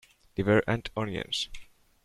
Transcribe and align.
Liver 0.35 0.63
and 0.67 0.89
onions. 0.97 1.47